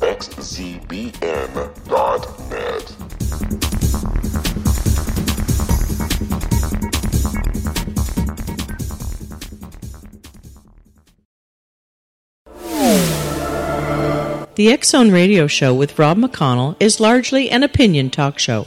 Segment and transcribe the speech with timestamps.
[0.00, 0.24] www.xzbn.net.
[14.56, 18.66] The Zone Radio Show with Rob McConnell is largely an opinion talk show.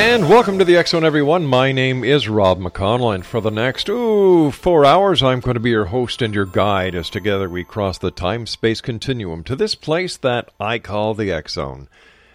[0.00, 1.44] And welcome to the Zone, everyone.
[1.44, 5.60] My name is Rob McConnell, and for the next, ooh, four hours, I'm going to
[5.60, 9.54] be your host and your guide as together we cross the time space continuum to
[9.54, 11.86] this place that I call the Zone.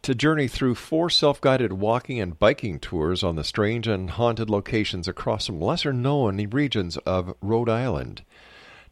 [0.02, 5.06] to journey through four self-guided walking and biking tours on the strange and haunted locations
[5.06, 8.22] across some lesser-known regions of Rhode Island.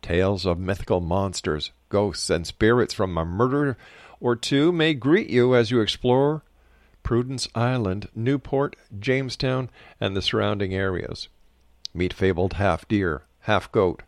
[0.02, 3.76] Tales of mythical monsters, ghosts, and spirits from a murder
[4.20, 6.44] or two may greet you as you explore
[7.10, 9.68] Prudence Island, Newport, Jamestown,
[10.00, 11.26] and the surrounding areas.
[11.92, 14.04] Meet fabled half deer, half goat,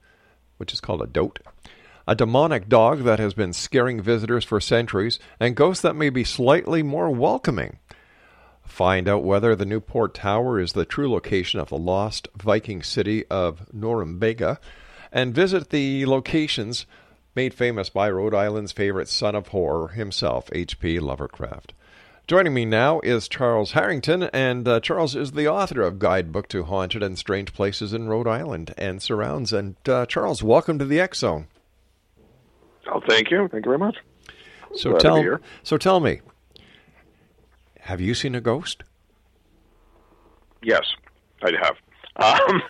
[0.58, 1.40] which is called a doat,
[2.06, 6.22] a demonic dog that has been scaring visitors for centuries, and ghosts that may be
[6.22, 7.80] slightly more welcoming.
[8.64, 13.26] Find out whether the Newport Tower is the true location of the lost Viking city
[13.26, 14.60] of Norumbega,
[15.10, 16.86] and visit the locations
[17.34, 21.00] made famous by Rhode Island's favorite son of horror himself, H.P.
[21.00, 21.74] Lovecraft.
[22.28, 26.62] Joining me now is Charles Harrington, and uh, Charles is the author of Guidebook to
[26.62, 29.52] Haunted and Strange Places in Rhode Island and surrounds.
[29.52, 31.48] And uh, Charles, welcome to the X Zone.
[32.86, 33.48] Oh, thank you.
[33.48, 33.96] Thank you very much.
[34.76, 36.20] So Glad tell so tell me,
[37.80, 38.84] have you seen a ghost?
[40.62, 40.86] Yes,
[41.42, 41.76] I have.
[42.48, 42.62] Um,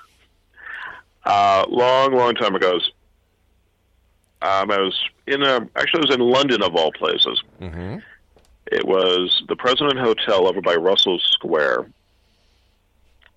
[1.25, 2.79] uh, long, long time ago.
[4.41, 7.41] Um, I was in a actually I was in London of all places.
[7.61, 7.99] Mm-hmm.
[8.73, 11.91] It was the President Hotel over by Russell Square,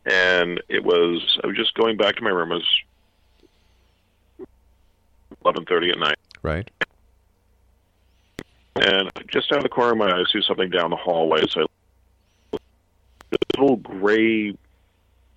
[0.05, 2.53] and it was I was just going back to my room.
[2.53, 4.47] It was
[5.43, 6.69] eleven thirty at night, Right.
[8.77, 11.45] and just out of the corner of my eye, I see something down the hallway.
[11.49, 11.65] So
[12.53, 12.57] I,
[13.31, 14.55] this little gray,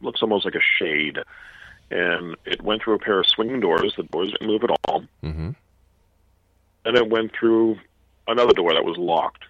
[0.00, 1.19] looks almost like a shade,
[1.91, 3.95] and it went through a pair of swinging doors.
[3.97, 5.03] The doors didn't move at all.
[5.25, 5.50] Mm-hmm.
[6.85, 7.79] and it went through
[8.29, 9.43] another door that was locked.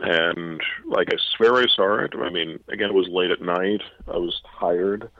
[0.00, 2.14] And like I swear I saw it.
[2.18, 3.82] I mean, again, it was late at night.
[4.08, 5.10] I was tired,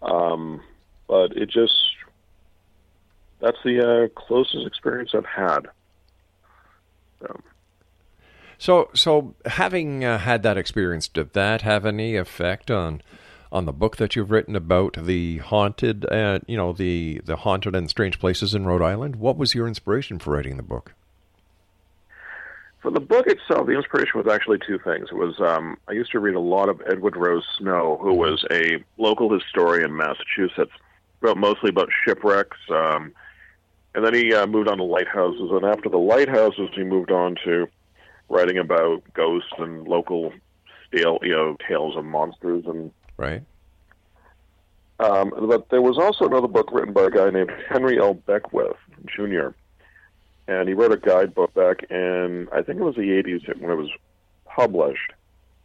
[0.00, 0.62] um,
[1.08, 1.76] but it just
[3.40, 5.66] that's the uh, closest experience I've had.
[7.20, 7.40] So.
[8.58, 13.02] So, so having uh, had that experience, did that have any effect on
[13.50, 17.74] on the book that you've written about the haunted, uh, you know, the the haunted
[17.74, 19.16] and strange places in Rhode Island?
[19.16, 20.94] What was your inspiration for writing the book?
[22.82, 25.08] For the book itself, the inspiration was actually two things.
[25.10, 28.44] It was um, I used to read a lot of Edward Rowe Snow, who was
[28.50, 30.72] a local historian in Massachusetts,
[31.20, 32.58] wrote mostly about shipwrecks.
[32.68, 33.12] Um,
[33.94, 37.36] and then he uh, moved on to lighthouses, and after the lighthouses, he moved on
[37.44, 37.68] to
[38.28, 40.32] writing about ghosts and local
[40.88, 43.42] stale, you know, tales of monsters and right.
[44.98, 48.14] Um, but there was also another book written by a guy named Henry L.
[48.14, 48.76] Beckwith
[49.06, 49.48] Jr.
[50.48, 53.76] And he wrote a guidebook back in I think it was the 80s when it
[53.76, 53.90] was
[54.44, 55.12] published,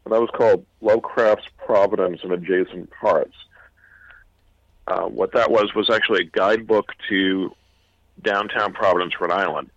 [0.06, 3.36] and that was called Lovecraft's Providence and Adjacent Parts.
[4.88, 7.52] Uh, what that was was actually a guidebook to
[8.22, 9.70] downtown Providence, Rhode Island.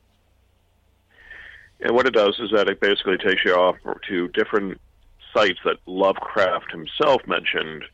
[1.80, 3.76] And what it does is that it basically takes you off
[4.08, 4.80] to different
[5.34, 7.84] sites that Lovecraft himself mentioned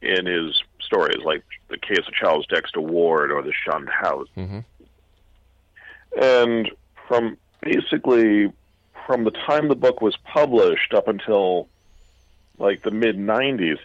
[0.00, 4.28] in his stories, like the case of Charles Dexter Ward or the Shunned House.
[4.36, 4.60] Mm-hmm.
[6.20, 6.70] And
[7.08, 8.52] from basically
[9.06, 11.68] from the time the book was published up until
[12.58, 13.78] like the mid 90s,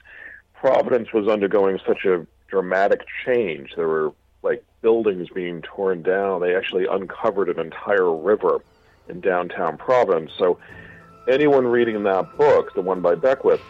[0.54, 3.74] Providence was undergoing such a dramatic change.
[3.76, 4.14] There were
[4.44, 6.42] like buildings being torn down.
[6.42, 8.62] They actually uncovered an entire river
[9.08, 10.32] in downtown Providence.
[10.38, 10.60] So
[11.28, 13.62] anyone reading that book, the one by Beckwith,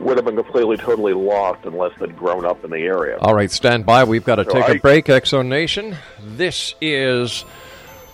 [0.00, 3.18] would have been completely, totally lost unless they'd grown up in the area.
[3.18, 4.04] All right, stand by.
[4.04, 5.96] We've got to So take a I- break, X Zone Nation.
[6.22, 7.44] This is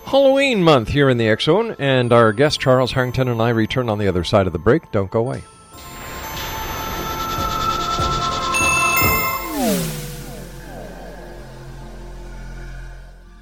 [0.05, 3.89] Halloween month here in the X Zone, and our guest Charles Harrington and I return
[3.89, 4.91] on the other side of the break.
[4.91, 5.43] Don't go away.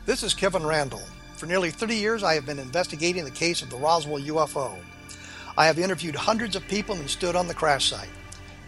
[0.06, 1.02] This is Kevin Randle.
[1.36, 4.78] For nearly 30 years, I have been investigating the case of the Roswell UFO.
[5.58, 8.10] I have interviewed hundreds of people and stood on the crash site.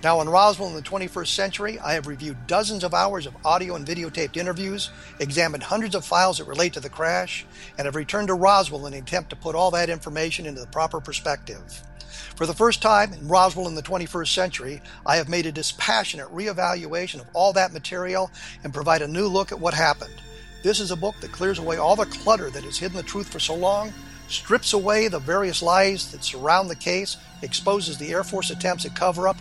[0.04, 3.76] Now, in Roswell in the 21st century, I have reviewed dozens of hours of audio
[3.76, 7.48] and videotaped interviews, examined hundreds of files that relate to the crash,
[7.78, 10.68] and have returned to Roswell in an attempt to put all that information into the
[10.68, 11.82] proper perspective.
[12.36, 16.28] For the first time in Roswell in the 21st century, I have made a dispassionate
[16.28, 18.30] reevaluation of all that material
[18.64, 20.14] and provide a new look at what happened.
[20.62, 23.30] This is a book that clears away all the clutter that has hidden the truth
[23.30, 23.92] for so long,
[24.28, 28.96] strips away the various lies that surround the case, exposes the Air Force attempts at
[28.96, 29.38] cover up,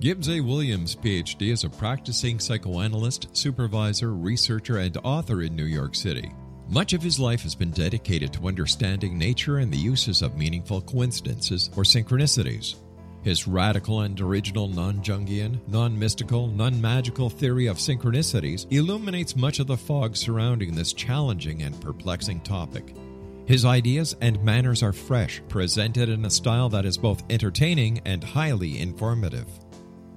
[0.00, 0.40] Gibbs A.
[0.40, 6.32] Williams, PhD, is a practicing psychoanalyst, supervisor, researcher, and author in New York City.
[6.72, 10.80] Much of his life has been dedicated to understanding nature and the uses of meaningful
[10.80, 12.76] coincidences or synchronicities.
[13.22, 19.58] His radical and original non Jungian, non mystical, non magical theory of synchronicities illuminates much
[19.58, 22.96] of the fog surrounding this challenging and perplexing topic.
[23.44, 28.24] His ideas and manners are fresh, presented in a style that is both entertaining and
[28.24, 29.46] highly informative.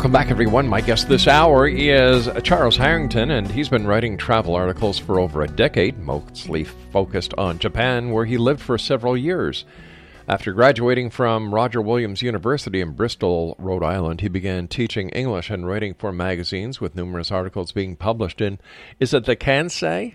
[0.00, 0.66] Welcome back, everyone.
[0.66, 5.42] My guest this hour is Charles Harrington, and he's been writing travel articles for over
[5.42, 9.66] a decade, mostly focused on Japan, where he lived for several years.
[10.26, 15.66] After graduating from Roger Williams University in Bristol, Rhode Island, he began teaching English and
[15.66, 18.58] writing for magazines, with numerous articles being published in,
[19.00, 20.14] is it the Kansai?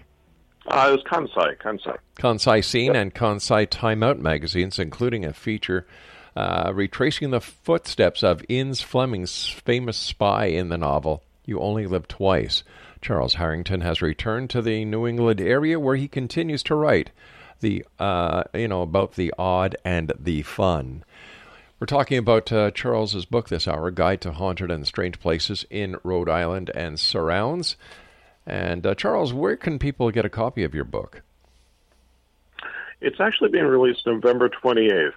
[0.65, 1.98] Uh, it was Kansai, Kansai.
[2.18, 5.86] Kansai Scene and Kansai Time Out magazines, including a feature
[6.36, 12.08] uh, retracing the footsteps of Ian Fleming's famous spy in the novel, You Only Live
[12.08, 12.63] Twice.
[13.01, 17.12] Charles Harrington has returned to the New England area where he continues to write
[17.60, 21.04] the uh, you know about the odd and the fun.
[21.80, 25.98] We're talking about uh, Charles's book this hour, Guide to Haunted and Strange Places in
[26.04, 27.75] Rhode Island and Surrounds.
[28.46, 31.22] And uh, Charles, where can people get a copy of your book?
[33.01, 35.13] It's actually being released November 28th.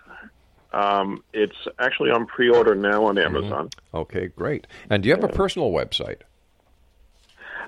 [0.72, 3.68] Um, it's actually on pre-order now on Amazon.
[3.68, 3.96] Mm-hmm.
[3.96, 4.66] Okay, great.
[4.90, 6.20] And do you have a personal website?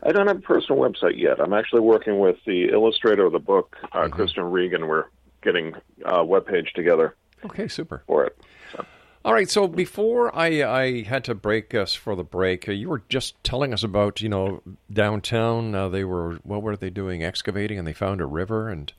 [0.03, 1.41] I don't have a personal website yet.
[1.41, 4.13] I'm actually working with the illustrator of the book, uh, mm-hmm.
[4.13, 4.87] Kristen Regan.
[4.87, 5.07] We're
[5.43, 7.15] getting a web page together.
[7.45, 8.03] Okay, super.
[8.07, 8.39] For it.
[8.73, 8.85] So.
[9.25, 9.49] All right.
[9.49, 13.43] So before I, I had to break us for the break, uh, you were just
[13.45, 15.75] telling us about you know downtown.
[15.75, 17.23] Uh, they were what were they doing?
[17.23, 18.69] Excavating, and they found a river.
[18.69, 18.93] And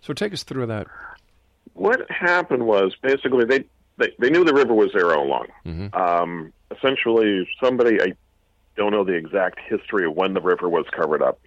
[0.00, 0.86] so take us through that
[1.74, 3.64] what happened was basically they
[3.98, 5.46] they, they knew the river was there all along.
[5.66, 5.94] Mm-hmm.
[5.94, 8.14] Um, essentially, somebody I
[8.76, 11.40] don't know the exact history of when the river was covered up,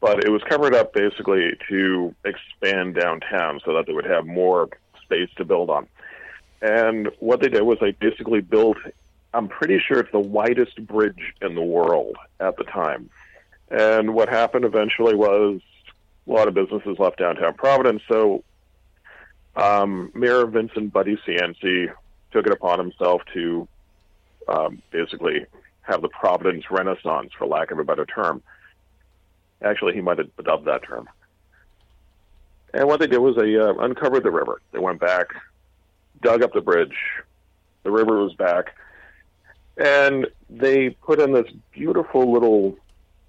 [0.00, 4.68] but it was covered up basically to expand downtown so that they would have more
[5.02, 5.86] space to build on.
[6.62, 8.78] And what they did was they basically built.
[9.34, 13.08] I'm pretty sure it's the widest bridge in the world at the time.
[13.70, 15.60] And what happened eventually was
[16.26, 18.44] a lot of businesses left downtown Providence, so
[19.56, 21.92] um, Mayor Vincent Buddy Cianci
[22.32, 23.68] took it upon himself to
[24.48, 25.46] um, basically
[25.82, 28.42] have the Providence Renaissance, for lack of a better term.
[29.62, 31.08] Actually, he might have dubbed that term.
[32.74, 34.60] And what they did was they uh, uncovered the river.
[34.72, 35.26] They went back,
[36.22, 36.96] dug up the bridge.
[37.82, 38.76] The river was back.
[39.76, 42.76] And they put in this beautiful little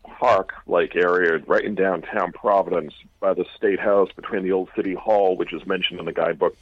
[0.03, 4.93] park like area right in downtown Providence by the State House between the old City
[4.93, 6.55] Hall, which is mentioned in the guidebook.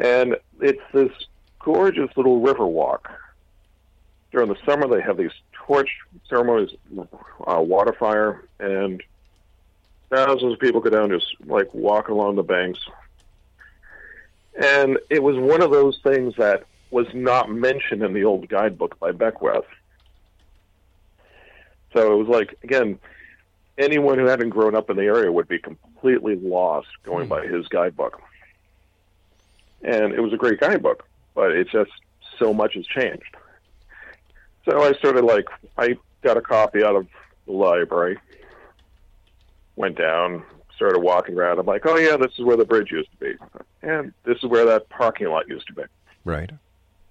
[0.00, 1.12] And it's this
[1.58, 3.10] gorgeous little river walk.
[4.30, 5.98] During the summer, they have these torch
[6.28, 6.70] ceremonies,
[7.46, 9.02] uh, water fire, and
[10.10, 12.80] thousands of people go down just like walk along the banks.
[14.60, 18.98] And it was one of those things that was not mentioned in the old guidebook
[18.98, 19.66] by Beckwith.
[21.92, 22.98] So it was like again,
[23.78, 27.30] anyone who hadn't grown up in the area would be completely lost going mm.
[27.30, 28.20] by his guidebook.
[29.82, 31.90] And it was a great guidebook, but it's just
[32.38, 33.36] so much has changed.
[34.64, 35.46] So I started like
[35.78, 37.06] I got a copy out of
[37.46, 38.18] the library,
[39.76, 40.42] went down,
[40.74, 41.58] started walking around.
[41.58, 43.34] I'm like, oh yeah, this is where the bridge used to be,
[43.82, 45.82] and this is where that parking lot used to be.
[46.24, 46.50] Right.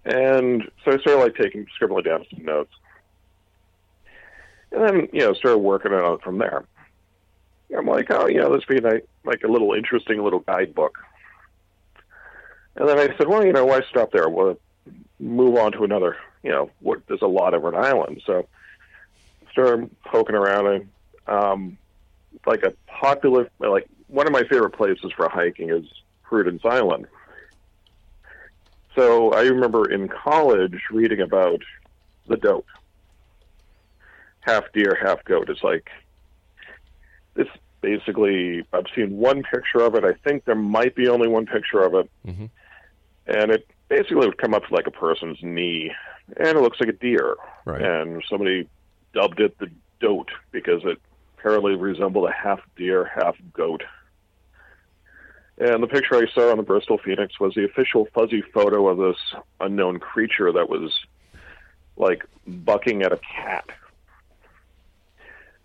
[0.03, 2.73] And so I started like taking scribbling down some notes
[4.75, 6.65] and then you know started working it from there.
[7.75, 10.97] I'm like, oh, you know, this would be like, like a little interesting little guidebook.
[12.75, 14.29] And then I said, well, you know, why stop there?
[14.29, 14.59] We'll
[15.19, 16.17] move on to another.
[16.43, 18.47] You know, what, there's a lot of Rhode Island, so
[19.51, 20.89] started poking around and
[21.27, 21.77] um,
[22.45, 25.85] like a popular, like one of my favorite places for hiking is
[26.23, 27.07] Prudence Island.
[28.95, 31.61] So I remember in college reading about
[32.27, 32.65] the doat
[34.45, 35.49] half deer, half goat.
[35.49, 35.89] It's like
[37.33, 37.47] this.
[37.81, 40.03] Basically, I've seen one picture of it.
[40.03, 42.45] I think there might be only one picture of it, mm-hmm.
[43.27, 45.91] and it basically would come up to like a person's knee,
[46.37, 47.35] and it looks like a deer.
[47.65, 47.81] Right.
[47.83, 48.67] And somebody
[49.13, 50.99] dubbed it the doat because it
[51.37, 53.83] apparently resembled a half deer, half goat.
[55.59, 58.97] And the picture I saw on the Bristol Phoenix was the official fuzzy photo of
[58.97, 59.21] this
[59.59, 60.91] unknown creature that was
[61.97, 63.69] like bucking at a cat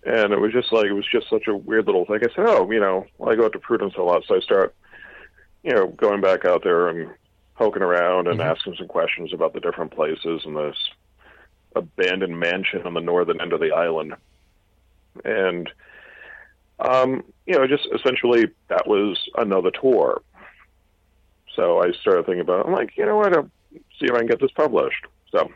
[0.04, 2.20] and it was just like it was just such a weird little thing.
[2.22, 4.74] I said, "Oh, you know, I go out to Prudence a lot, so I start,
[5.62, 7.10] you know, going back out there and
[7.56, 10.76] poking around and asking some questions about the different places and this
[11.76, 14.14] abandoned mansion on the northern end of the island.
[15.24, 15.70] And,
[16.78, 20.22] um, you know, just essentially that was another tour.
[21.54, 22.66] So I started thinking about, it.
[22.66, 25.04] I'm like, you know what, I'll see if I can get this published.
[25.30, 25.50] So,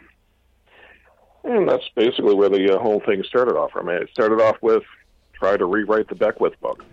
[1.45, 3.73] and that's basically where the uh, whole thing started off.
[3.75, 4.83] I mean, it started off with
[5.33, 6.85] try to rewrite the Beckwith book.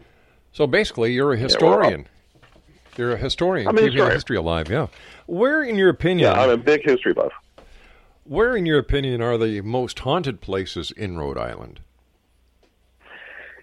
[0.52, 2.08] So basically, you're a historian.
[2.98, 4.14] you're a historian, I'm keeping historian.
[4.14, 4.70] history alive.
[4.70, 4.88] Yeah.
[5.28, 7.32] Where, in your opinion, Yeah, I'm a big history buff.
[8.26, 11.80] where, in your opinion, are the most haunted places in Rhode Island?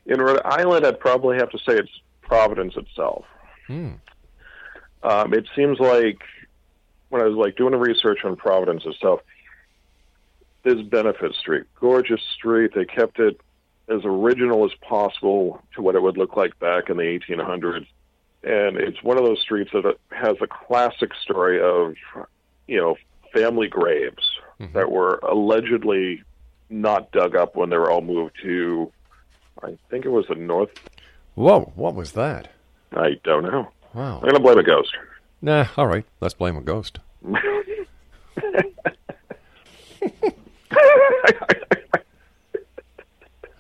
[0.07, 1.91] In Rhode Island, I'd probably have to say it's
[2.23, 3.25] Providence itself.
[3.67, 3.93] Hmm.
[5.03, 6.23] Um, it seems like
[7.11, 9.21] when I was like doing the research on Providence itself,
[10.69, 12.73] this Benefit Street, gorgeous street.
[12.75, 13.41] They kept it
[13.89, 17.87] as original as possible to what it would look like back in the 1800s,
[18.43, 21.95] and it's one of those streets that has a classic story of,
[22.67, 22.97] you know,
[23.33, 24.73] family graves mm-hmm.
[24.75, 26.23] that were allegedly
[26.71, 28.93] not dug up when they were all moved to,
[29.63, 30.71] I think it was the north.
[31.35, 32.49] Whoa, what was that?
[32.93, 33.69] I don't know.
[33.95, 34.21] Wow.
[34.21, 34.95] I'm gonna blame a ghost.
[35.41, 36.05] Nah, all right.
[36.21, 36.99] Let's blame a ghost.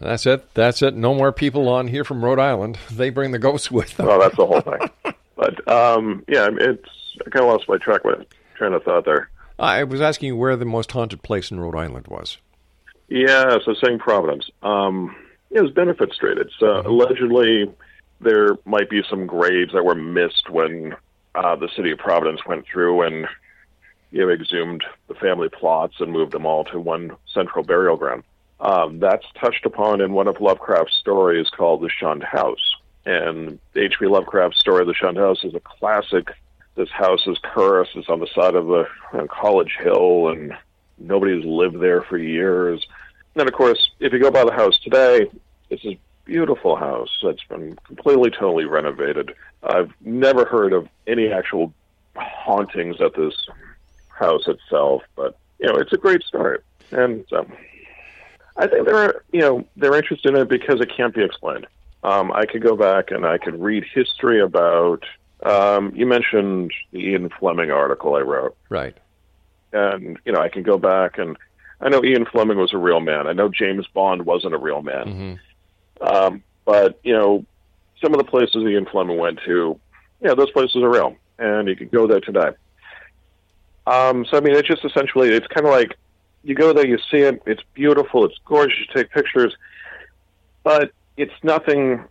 [0.00, 0.54] That's it.
[0.54, 0.94] That's it.
[0.94, 2.78] No more people on here from Rhode Island.
[2.90, 4.06] They bring the ghosts with them.
[4.06, 5.14] well, that's the whole thing.
[5.36, 6.88] But um, yeah, it's
[7.26, 9.28] I kind of lost my track with train of thought there.
[9.58, 12.38] I was asking you where the most haunted place in Rhode Island was.
[13.08, 14.50] Yeah, so saying Providence.
[14.62, 15.16] Um,
[15.50, 16.38] it was Benefit Street.
[16.38, 17.72] It's uh, allegedly
[18.20, 20.94] there might be some graves that were missed when
[21.34, 23.26] uh, the city of Providence went through and
[24.10, 28.24] you know, exhumed the family plots and moved them all to one central burial ground.
[28.60, 32.76] Um, that's touched upon in one of Lovecraft's stories called The Shunned House.
[33.06, 34.06] And H.P.
[34.06, 36.28] Lovecraft's story, The Shunned House, is a classic.
[36.74, 37.92] This house is cursed.
[37.94, 40.52] It's on the side of a, know, College Hill, and
[40.98, 42.84] nobody's lived there for years.
[43.34, 45.30] And then, of course, if you go by the house today,
[45.71, 45.94] it's this
[46.25, 49.34] beautiful house that's been completely, totally renovated.
[49.62, 51.73] I've never heard of any actual
[52.16, 53.34] hauntings at this
[54.19, 56.65] house itself, but you know, it's a great start.
[56.91, 57.52] And um,
[58.57, 61.67] I think they're you know they're interested in it because it can't be explained.
[62.02, 65.04] Um, I could go back and I could read history about.
[65.43, 68.97] Um, you mentioned the Ian Fleming article I wrote, Right.
[69.73, 71.37] and you know I can go back and
[71.81, 73.28] I know Ian Fleming was a real man.
[73.28, 75.39] I know James Bond wasn't a real man,
[76.00, 77.45] um, but you know
[78.02, 79.78] some of the places Ian Fleming went to,
[80.21, 82.50] yeah, those places are real, and you can go there today.
[83.88, 85.96] Um, so I mean, it's just essentially it's kind of like
[86.42, 89.56] you go there, you see it, it's beautiful, it's gorgeous, you take pictures,
[90.62, 92.04] but it's nothing.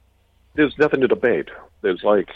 [0.56, 1.50] There's nothing to debate.
[1.82, 2.30] There's like,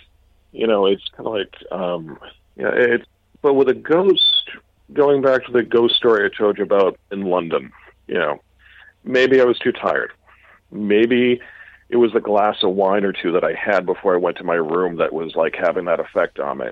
[0.51, 2.19] you know, it's kind of like, um,
[2.55, 3.05] yeah, it's.
[3.41, 4.51] But with a ghost,
[4.93, 7.71] going back to the ghost story I told you about in London,
[8.07, 8.39] you know,
[9.03, 10.11] maybe I was too tired.
[10.69, 11.41] Maybe
[11.89, 14.43] it was a glass of wine or two that I had before I went to
[14.43, 16.67] my room that was like having that effect on me.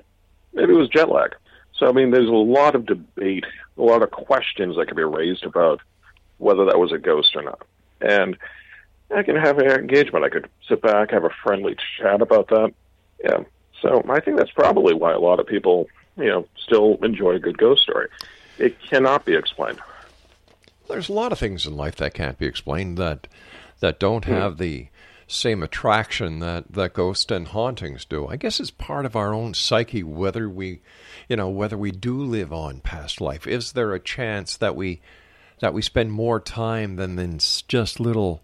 [0.53, 1.35] Maybe it was jet lag.
[1.79, 3.45] So I mean, there's a lot of debate,
[3.77, 5.79] a lot of questions that can be raised about
[6.37, 7.65] whether that was a ghost or not.
[8.01, 8.37] And
[9.15, 10.25] I can have an engagement.
[10.25, 12.73] I could sit back, have a friendly chat about that.
[13.23, 13.43] Yeah.
[13.81, 15.87] So I think that's probably why a lot of people,
[16.17, 18.09] you know, still enjoy a good ghost story.
[18.57, 19.79] It cannot be explained.
[20.89, 23.27] There's a lot of things in life that can't be explained that
[23.79, 24.31] that don't hmm.
[24.31, 24.87] have the
[25.29, 28.27] same attraction that that ghosts and hauntings do.
[28.27, 30.81] I guess it's part of our own psyche whether we,
[31.29, 33.45] you know, whether we do live on past life.
[33.45, 35.01] Is there a chance that we
[35.59, 38.41] that we spend more time than than just little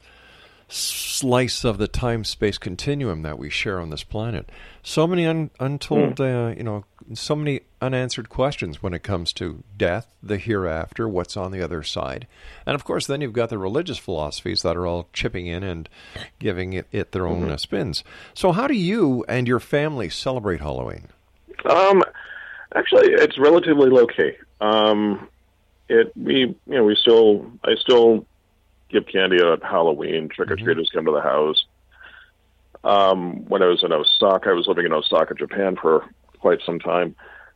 [0.68, 4.50] slice of the time space continuum that we share on this planet.
[4.82, 9.64] So many un- untold, uh, you know, so many unanswered questions when it comes to
[9.78, 12.28] death, the hereafter, what's on the other side.
[12.66, 15.88] And of course, then you've got the religious philosophies that are all chipping in and
[16.40, 18.04] giving it, it their own uh, spins.
[18.34, 21.10] So, how do you and your family celebrate Halloween?
[21.70, 22.04] Um,
[22.76, 24.32] actually, it's relatively low key.
[24.62, 25.28] Um,
[25.90, 28.26] it we you know we still I still
[28.90, 30.30] give candy at Halloween.
[30.30, 31.66] Trick or treaters come to the house.
[32.84, 36.08] Um, when I was in Osaka, I was living in Osaka, Japan for
[36.40, 37.16] quite some time.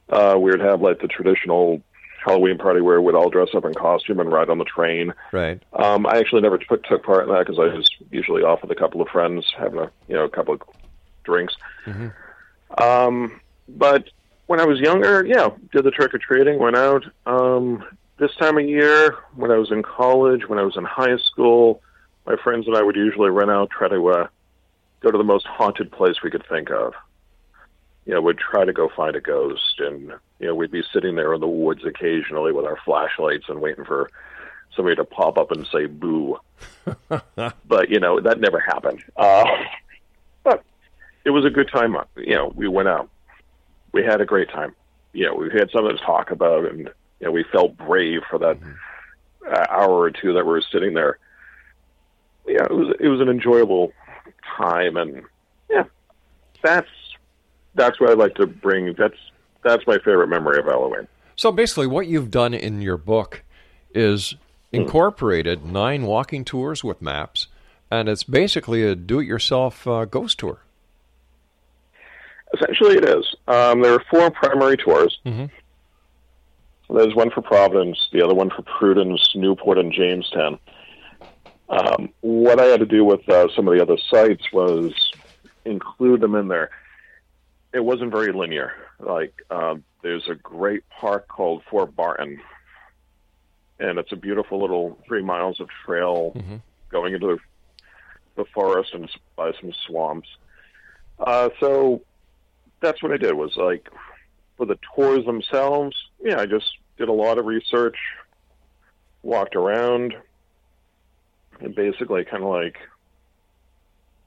[0.10, 1.82] Uh, we would have like the traditional
[2.26, 5.13] Halloween party where we'd all dress up in costume and ride on the train.
[5.32, 5.62] Right.
[5.74, 8.72] Um, I actually never took, took part in that because I was usually off with
[8.72, 10.62] a couple of friends having a you know a couple of
[11.24, 11.56] drinks.
[12.78, 14.10] Um, but
[14.48, 17.06] when I was younger, yeah, did the trick or treating, went out.
[17.26, 17.84] Um,
[18.19, 21.82] this time of year, when I was in college, when I was in high school,
[22.25, 24.27] my friends and I would usually run out, try to uh,
[24.99, 26.93] go to the most haunted place we could think of.
[28.05, 31.15] you know, we'd try to go find a ghost, and you know, we'd be sitting
[31.15, 34.10] there in the woods occasionally with our flashlights and waiting for
[34.75, 36.39] somebody to pop up and say "boo."
[37.08, 39.03] but you know, that never happened.
[39.15, 39.45] Uh,
[40.43, 40.63] but
[41.23, 41.95] it was a good time.
[42.17, 43.10] You know, we went out,
[43.91, 44.75] we had a great time.
[45.13, 48.39] You know, we had something to talk about, and you know, we felt brave for
[48.39, 48.58] that
[49.47, 51.17] uh, hour or two that we were sitting there.
[52.47, 53.91] Yeah, it was it was an enjoyable
[54.58, 55.23] time, and
[55.69, 55.84] yeah,
[56.63, 56.89] that's
[57.75, 58.93] that's what I'd like to bring.
[58.97, 59.17] That's
[59.63, 61.08] that's my favorite memory of Halloween.
[61.36, 63.43] So basically, what you've done in your book
[63.93, 64.36] is
[64.71, 67.47] incorporated nine walking tours with maps,
[67.89, 70.62] and it's basically a do-it-yourself uh, ghost tour.
[72.53, 73.36] Essentially, it is.
[73.47, 75.19] Um, there are four primary tours.
[75.25, 75.45] Mm-hmm.
[76.89, 80.60] There's one for Providence, the other one for Prudence, Newport, and Jamestown.
[81.69, 84.93] Um, what I had to do with uh, some of the other sites was
[85.65, 86.71] include them in there.
[87.73, 88.73] It wasn't very linear.
[88.99, 92.41] Like, um, there's a great park called Fort Barton,
[93.80, 96.56] and it's a beautiful little three miles of trail Mm-hmm.
[96.89, 97.38] going into the,
[98.36, 100.28] the forest and by some swamps.
[101.19, 102.02] Uh, so
[102.82, 103.89] that's what I did was like
[104.60, 105.95] for the tours themselves.
[106.22, 106.67] Yeah, I just
[106.98, 107.98] did a lot of research,
[109.24, 110.13] walked around,
[111.62, 112.78] and basically kind of like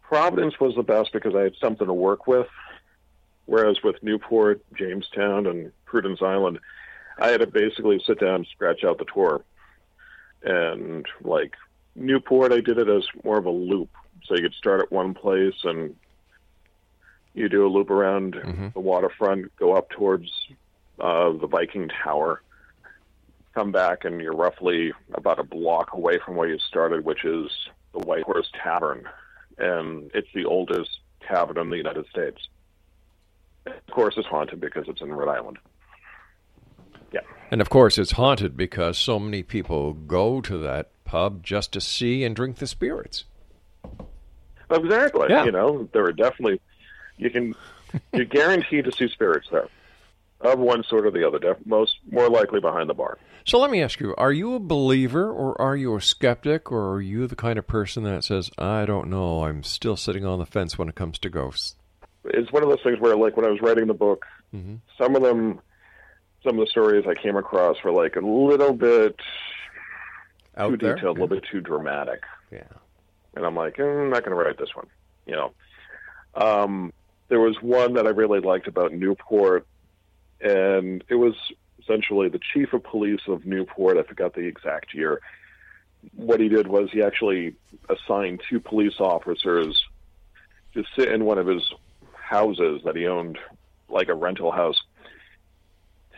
[0.01, 2.49] Providence was the best because I had something to work with.
[3.45, 6.61] Whereas with Newport, Jamestown, and Prudence Island,
[7.19, 9.45] I had to basically sit down and scratch out the tour.
[10.43, 11.55] And like
[11.95, 13.91] Newport, I did it as more of a loop.
[14.25, 15.95] So you could start at one place and
[17.35, 18.37] you do a loop around
[18.75, 20.31] the waterfront, go up towards
[21.01, 22.43] uh, the Viking Tower,
[23.55, 27.51] come back, and you're roughly about a block away from where you started, which is
[27.93, 29.09] the White Horse Tavern.
[29.59, 30.91] And it's the oldest
[31.27, 32.49] tavern in the United States.
[33.67, 35.59] Of course, it's haunted because it's in Rhode Island.
[37.13, 37.21] Yeah.
[37.51, 41.81] And of course, it's haunted because so many people go to that pub just to
[41.81, 43.25] see and drink the spirits.
[44.71, 45.27] Exactly.
[45.29, 45.45] Yeah.
[45.45, 46.61] You know, there are definitely
[47.23, 47.55] you can
[48.13, 49.69] you're guaranteed to see spirits there,
[50.41, 51.57] of one sort or the other.
[51.65, 53.19] Most more likely behind the bar.
[53.45, 56.93] So let me ask you: Are you a believer, or are you a skeptic, or
[56.95, 60.39] are you the kind of person that says, "I don't know, I'm still sitting on
[60.39, 61.75] the fence when it comes to ghosts"?
[62.25, 64.77] It's one of those things where, like, when I was writing the book, Mm-hmm.
[64.99, 65.61] some of them,
[66.45, 69.17] some of the stories I came across were like a little bit
[70.57, 70.95] Out too there?
[70.95, 72.21] detailed, a little bit too dramatic.
[72.53, 72.65] Yeah.
[73.35, 74.87] and I'm like, eh, I'm not going to write this one.
[75.27, 75.53] You know,
[76.35, 76.93] um,
[77.33, 79.67] there was one that I really liked about Newport,
[80.43, 81.33] and it was
[81.81, 83.97] essentially the chief of police of Newport.
[83.97, 85.23] I forgot the exact year.
[86.15, 87.55] What he did was he actually
[87.89, 89.83] assigned two police officers
[90.75, 91.73] to sit in one of his
[92.13, 93.39] houses that he owned,
[93.89, 94.83] like a rental house.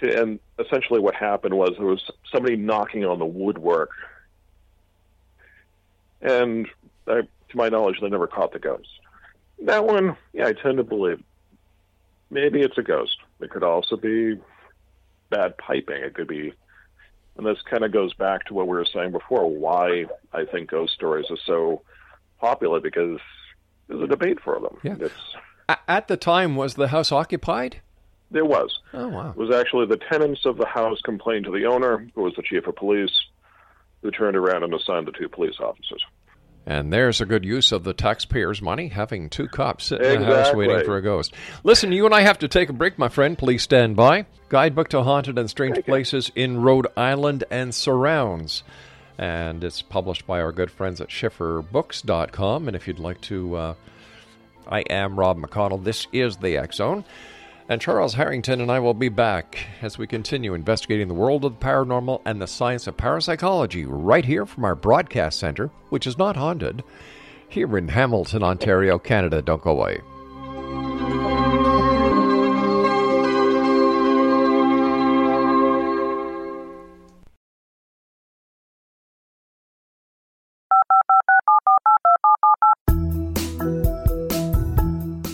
[0.03, 3.91] And essentially, what happened was there was somebody knocking on the woodwork
[6.21, 6.67] and
[7.07, 8.89] I, to my knowledge, they never caught the ghost.
[9.65, 11.23] That one, yeah, I tend to believe.
[12.31, 13.17] Maybe it's a ghost.
[13.41, 14.39] It could also be
[15.31, 16.03] bad piping.
[16.03, 16.53] It could be,
[17.37, 19.51] and this kind of goes back to what we were saying before.
[19.51, 21.83] Why I think ghost stories are so
[22.41, 23.19] popular because
[23.89, 24.79] there's a debate for them.
[24.83, 25.07] Yeah.
[25.07, 27.81] It's At the time, was the house occupied?
[28.31, 28.81] there was.
[28.93, 29.31] Oh wow!
[29.31, 32.43] It was actually the tenants of the house complained to the owner, who was the
[32.43, 33.13] chief of police,
[34.03, 36.05] who turned around and assigned the two police officers.
[36.67, 40.27] And there's a good use of the taxpayers' money, having two cops sitting in the
[40.27, 41.35] house waiting for a ghost.
[41.63, 43.37] Listen, you and I have to take a break, my friend.
[43.37, 44.25] Please stand by.
[44.49, 48.63] Guidebook to haunted and strange places in Rhode Island and surrounds.
[49.19, 52.67] And it's published by our good friends at schifferbooks.com.
[52.67, 53.75] And if you'd like to, uh,
[54.67, 55.85] I am Rob McConnell.
[55.85, 57.05] This is the X Zone.
[57.67, 61.59] And Charles Harrington and I will be back as we continue investigating the world of
[61.59, 66.19] the paranormal and the science of parapsychology right here from our broadcast center, which is
[66.19, 66.85] not haunted,
[67.49, 69.41] here in Hamilton, Ontario, Canada.
[69.41, 70.01] Don't go away.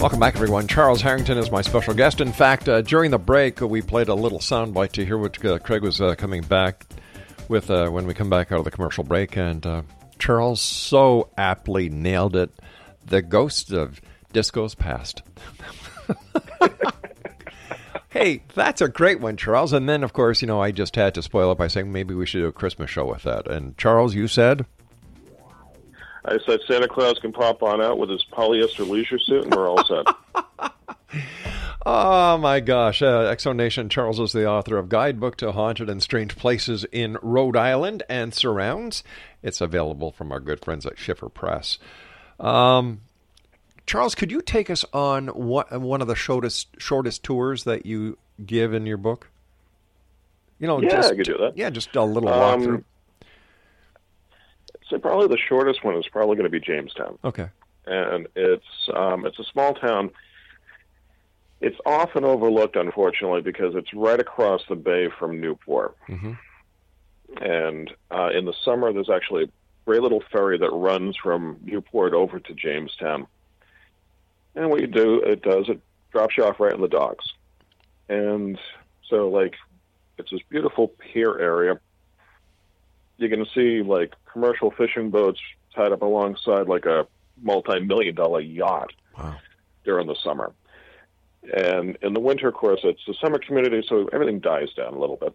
[0.00, 0.66] Welcome back, everyone.
[0.66, 2.22] Charles Harrington is my special guest.
[2.22, 5.58] In fact, uh, during the break, we played a little soundbite to hear what uh,
[5.58, 6.86] Craig was uh, coming back
[7.48, 9.36] with uh, when we come back out of the commercial break.
[9.36, 9.82] And uh,
[10.18, 12.50] Charles so aptly nailed it.
[13.04, 14.00] The ghost of
[14.32, 15.20] disco's past.
[18.08, 19.74] hey, that's a great one, Charles.
[19.74, 22.14] And then, of course, you know, I just had to spoil it by saying maybe
[22.14, 23.46] we should do a Christmas show with that.
[23.46, 24.64] And Charles, you said?
[26.30, 29.68] I said Santa Claus can pop on out with his polyester leisure suit, and we're
[29.68, 30.72] all set.
[31.86, 33.00] Oh my gosh.
[33.00, 36.84] Uh, X Zone Nation Charles is the author of Guidebook to Haunted and Strange Places
[36.92, 39.02] in Rhode Island and Surrounds.
[39.42, 41.78] It's available from our good friends at Schiffer Press.
[42.38, 43.00] Um,
[43.86, 48.18] Charles, could you take us on what, one of the shortest shortest tours that you
[48.44, 49.30] give in your book?
[50.58, 51.56] You know, Yeah, just, I could do that.
[51.56, 52.84] Yeah, just a little Um, walkthrough.
[54.90, 57.18] So probably the shortest one is probably going to be Jamestown.
[57.24, 57.48] Okay.
[57.86, 60.10] and it's um, it's a small town.
[61.60, 65.96] It's often overlooked, unfortunately, because it's right across the bay from Newport.
[66.06, 66.32] hmm
[67.40, 69.48] And uh, in the summer, there's actually a
[69.84, 73.26] great little ferry that runs from Newport over to Jamestown.
[74.54, 75.80] And what you do, it does, it
[76.12, 77.26] drops you off right in the docks.
[78.08, 78.58] And
[79.08, 79.54] so, like,
[80.18, 81.78] it's this beautiful pier area.
[83.20, 85.38] You can see, like, commercial fishing boats
[85.76, 87.06] tied up alongside like a
[87.42, 89.36] multi-million dollar yacht Wow.
[89.84, 90.54] during the summer.
[91.54, 94.98] And in the winter, of course, it's the summer community, so everything dies down a
[94.98, 95.34] little bit.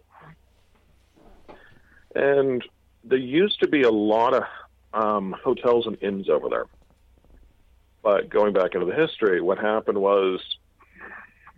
[2.16, 2.62] And
[3.04, 4.42] there used to be a lot of
[4.92, 6.66] um, hotels and inns over there.
[8.02, 10.40] But going back into the history, what happened was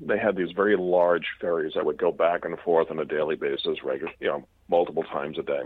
[0.01, 3.37] they had these very large ferries that would go back and forth on a daily
[3.37, 5.63] basis, regular, you know, multiple times a day.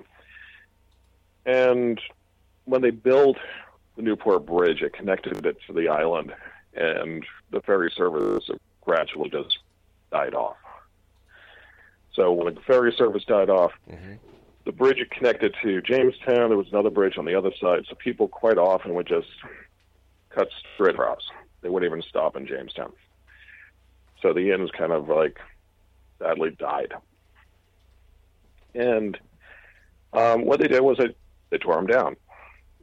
[1.45, 2.01] And
[2.65, 3.37] when they built
[3.97, 6.33] the Newport Bridge, it connected it to the island,
[6.75, 8.49] and the ferry service
[8.81, 9.59] gradually just
[10.11, 10.57] died off.
[12.15, 13.73] So when the ferry service died off,
[14.65, 16.51] the bridge it connected to Jamestown.
[16.51, 19.29] There was another bridge on the other side, so people quite often would just
[20.31, 21.23] cut straight across.
[21.63, 22.93] They wouldn't even stop in Jamestown.
[24.21, 25.41] So the inns kind of like
[26.19, 26.95] sadly died.
[28.75, 29.19] And
[30.13, 31.15] um, what they did was they,
[31.53, 32.17] they tore them down.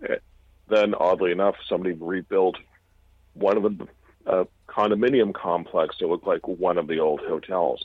[0.08, 0.15] Eh,
[0.69, 2.55] Then, oddly enough, somebody rebuilt
[3.34, 3.88] one of the
[4.25, 7.84] uh, condominium complex to look like one of the old hotels.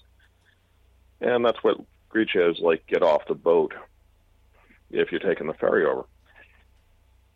[1.20, 3.72] And that's what Greece is like get off the boat
[4.90, 6.04] if you're taking the ferry over.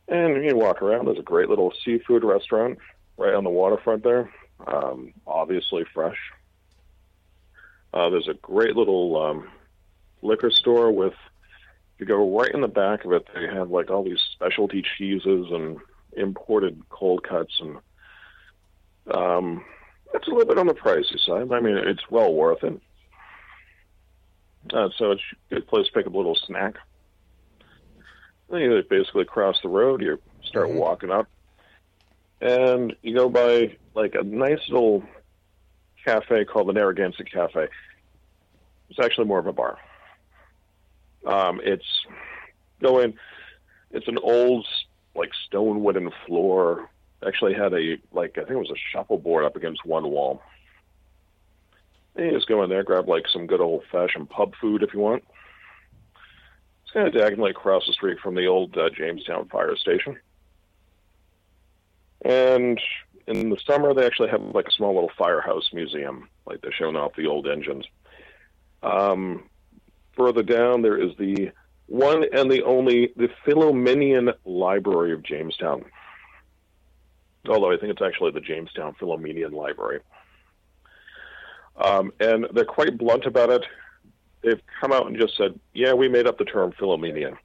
[0.08, 2.78] And you walk around, there's a great little seafood restaurant
[3.16, 4.30] right on the waterfront there,
[4.66, 6.18] um, obviously fresh.
[7.92, 9.48] Uh, there's a great little um,
[10.22, 11.14] liquor store with,
[11.98, 15.46] you go right in the back of it, they have like all these specialty cheeses
[15.50, 15.78] and
[16.16, 17.78] imported cold cuts and
[19.14, 19.64] um,
[20.14, 21.52] it's a little bit on the pricey side.
[21.52, 22.80] I mean, it's well worth it.
[24.72, 26.74] Uh, so it's a good place to pick up a little snack.
[28.50, 31.26] Then you basically cross the road, you start walking up,
[32.40, 35.02] and you go by like a nice little
[36.04, 37.68] cafe called the Narragansett Cafe.
[38.90, 39.78] It's actually more of a bar.
[41.26, 41.84] Um, it's
[42.80, 43.14] go in.
[43.90, 44.66] It's an old
[45.14, 46.88] like stone wooden floor.
[47.26, 50.42] Actually had a like I think it was a shuffleboard up against one wall.
[52.16, 54.92] And you just go in there, grab like some good old fashioned pub food if
[54.92, 55.24] you want.
[56.82, 60.18] It's kind of diagonally across the street from the old uh, Jamestown fire station.
[62.22, 62.80] And
[63.26, 66.96] in the summer, they actually have like a small little firehouse museum, like they're showing
[66.96, 67.84] off the old engines.
[68.82, 69.47] Um,
[70.18, 71.52] further down, there is the
[71.86, 75.84] one and the only, the Philomenian Library of Jamestown.
[77.48, 80.00] Although I think it's actually the Jamestown Philomenian Library.
[81.76, 83.64] Um, and they're quite blunt about it.
[84.42, 87.36] They've come out and just said, yeah, we made up the term Philomenian.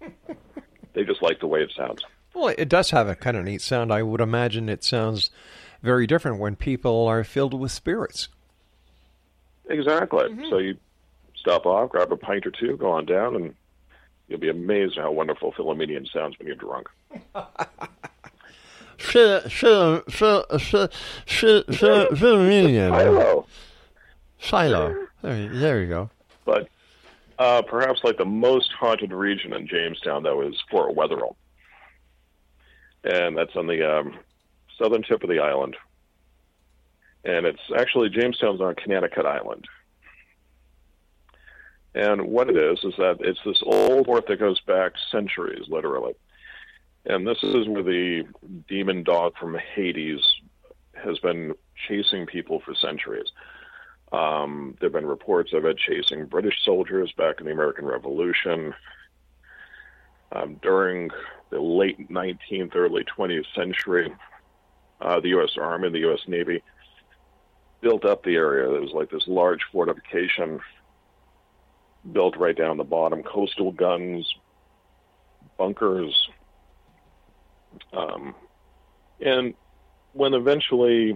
[0.92, 2.02] they just like the way it sounds.
[2.34, 3.92] Well, it does have a kind of neat sound.
[3.92, 5.30] I would imagine it sounds
[5.82, 8.28] very different when people are filled with spirits.
[9.68, 10.24] Exactly.
[10.50, 10.76] So you
[11.40, 13.54] stop off, grab a pint or two, go on down, and
[14.28, 16.88] you'll be amazed how wonderful Philomenian sounds when you're drunk.
[22.14, 23.46] Philomenian.
[24.38, 25.06] Shiloh.
[25.22, 26.10] There, there you go.
[26.44, 26.68] But
[27.38, 31.36] uh, perhaps like the most haunted region in Jamestown, though, is Fort Wetherill.
[33.02, 34.18] And that's on the um,
[34.78, 35.76] southern tip of the island.
[37.24, 39.66] And it's actually Jamestown's on Conanicut Island.
[41.94, 46.14] And what it is, is that it's this old fort that goes back centuries, literally.
[47.04, 48.24] And this is where the
[48.68, 50.20] demon dog from Hades
[50.94, 51.54] has been
[51.88, 53.32] chasing people for centuries.
[54.12, 58.74] Um, there have been reports of it chasing British soldiers back in the American Revolution.
[60.32, 61.10] Um, during
[61.50, 64.12] the late 19th, early 20th century,
[65.00, 65.56] uh, the U.S.
[65.60, 66.20] Army and the U.S.
[66.28, 66.62] Navy
[67.80, 68.70] built up the area.
[68.70, 70.60] There was like this large fortification
[72.12, 74.32] built right down the bottom, coastal guns,
[75.58, 76.28] bunkers.
[77.92, 78.34] Um,
[79.20, 79.54] and
[80.12, 81.12] when eventually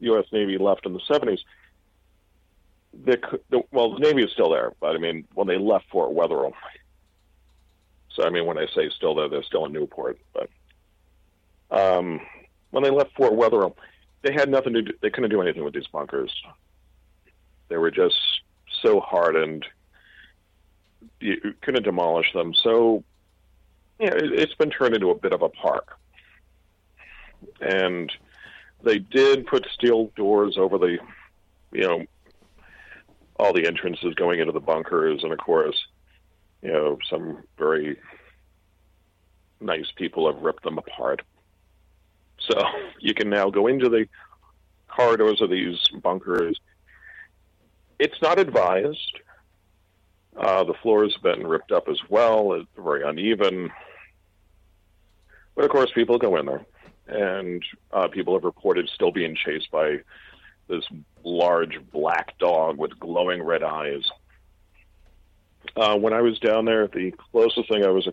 [0.00, 0.26] the U.S.
[0.32, 1.38] Navy left in the 70s,
[3.04, 6.12] the, the, well, the Navy is still there, but I mean, when they left Fort
[6.12, 6.54] Wetherill,
[8.10, 10.48] so I mean, when I say still there, they're still in Newport, but
[11.70, 12.20] um,
[12.70, 13.76] when they left Fort Wetherill,
[14.22, 16.32] they had nothing to do, they couldn't do anything with these bunkers.
[17.68, 18.16] They were just
[18.82, 19.66] so hardened,
[21.20, 22.54] you couldn't demolish them.
[22.54, 23.04] So,
[23.98, 25.98] it, it's been turned into a bit of a park.
[27.60, 28.12] And
[28.82, 30.98] they did put steel doors over the,
[31.72, 32.04] you know,
[33.38, 35.76] all the entrances going into the bunkers, and of course,
[36.62, 37.98] you know, some very
[39.60, 41.22] nice people have ripped them apart.
[42.40, 42.58] So
[43.00, 44.08] you can now go into the
[44.88, 46.58] corridors of these bunkers.
[47.98, 49.20] It's not advised.
[50.38, 52.52] Uh, the floors been ripped up as well.
[52.52, 53.70] It's very uneven.
[55.54, 56.66] But of course, people go in there,
[57.06, 60.00] and uh, people have reported still being chased by
[60.68, 60.84] this
[61.24, 64.02] large black dog with glowing red eyes.
[65.74, 68.08] Uh, when I was down there, the closest thing I was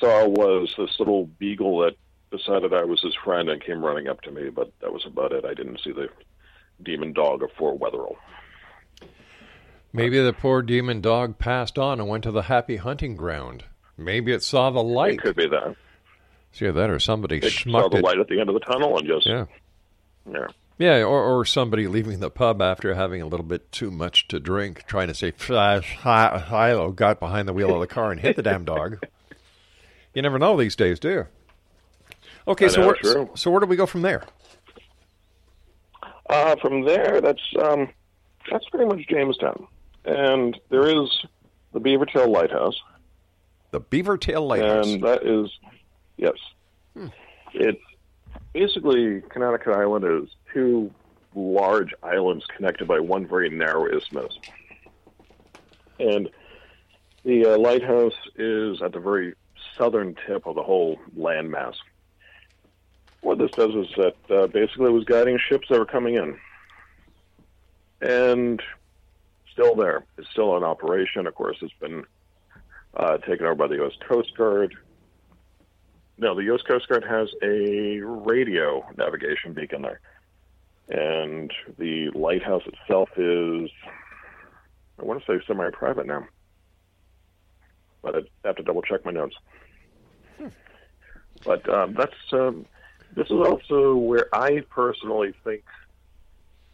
[0.00, 1.96] saw was this little beagle that
[2.32, 5.32] decided I was his friend and came running up to me, but that was about
[5.32, 5.44] it.
[5.44, 6.08] I didn't see the
[6.82, 8.16] demon dog of Fort Wetherill.
[9.92, 13.64] Maybe the poor demon dog passed on and went to the happy hunting ground.
[13.96, 15.14] Maybe it saw the light.
[15.14, 15.76] It could be that.
[16.52, 18.04] See that, or somebody it saw the it.
[18.04, 19.46] light at the end of the tunnel and just yeah,
[20.30, 24.28] yeah, yeah, or or somebody leaving the pub after having a little bit too much
[24.28, 28.20] to drink, trying to say Flash, "Hilo," got behind the wheel of the car and
[28.20, 29.02] hit the damn dog.
[30.14, 31.26] You never know these days, do you?
[32.46, 34.24] Okay, so where, so, so where do we go from there?
[36.28, 37.88] Uh, from there, that's um,
[38.50, 39.66] that's pretty much Jamestown,
[40.04, 41.24] and there is
[41.72, 42.80] the Beavertail Lighthouse.
[43.70, 45.50] The Beavertail Lighthouse, and that is
[46.16, 46.34] yes,
[46.94, 47.06] hmm.
[47.54, 47.80] it's
[48.52, 50.92] basically Conanicut Island is two
[51.34, 54.38] large islands connected by one very narrow isthmus,
[55.98, 56.28] and
[57.24, 59.34] the uh, lighthouse is at the very
[59.78, 61.74] southern tip of the whole landmass.
[63.20, 66.36] What this does is that uh, basically it was guiding ships that were coming in.
[68.00, 68.60] And
[69.52, 70.04] still there.
[70.18, 71.26] It's still in operation.
[71.26, 72.04] Of course, it's been
[72.96, 73.92] uh, taken over by the U.S.
[74.08, 74.74] Coast Guard.
[76.18, 76.62] No, the U.S.
[76.62, 80.00] Coast Guard has a radio navigation beacon there.
[80.88, 83.70] And the lighthouse itself is,
[84.98, 86.26] I want to say semi private now.
[88.02, 89.36] But I have to double check my notes.
[91.44, 92.66] But um, that's um,
[93.14, 95.64] this is also where I personally think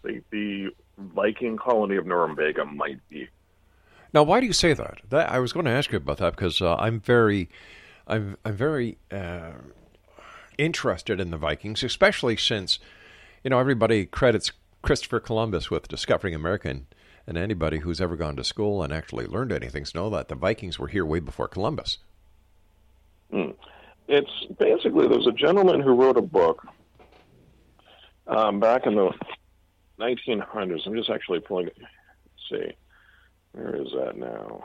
[0.03, 3.29] the, the Viking colony of Norumbega might be.
[4.13, 5.01] Now, why do you say that?
[5.11, 7.49] that I was going to ask you about that because uh, I'm very,
[8.07, 9.53] I'm, I'm very uh,
[10.57, 12.79] interested in the Vikings, especially since,
[13.45, 16.87] you know, everybody credits Christopher Columbus with discovering America, and,
[17.27, 20.79] and anybody who's ever gone to school and actually learned anything knows that the Vikings
[20.79, 21.99] were here way before Columbus.
[23.31, 23.51] Hmm
[24.09, 26.67] it's basically there's a gentleman who wrote a book
[28.27, 29.13] um, back in the
[29.99, 30.87] 1900s.
[30.87, 31.71] I'm just actually pulling
[32.51, 32.73] see,
[33.53, 34.65] where is that now?